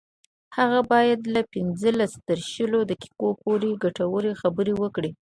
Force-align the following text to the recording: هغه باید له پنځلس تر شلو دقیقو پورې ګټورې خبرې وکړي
هغه 0.57 0.79
باید 0.91 1.19
له 1.33 1.41
پنځلس 1.53 2.11
تر 2.27 2.39
شلو 2.53 2.79
دقیقو 2.91 3.29
پورې 3.43 3.79
ګټورې 3.83 4.31
خبرې 4.41 4.73
وکړي 4.81 5.11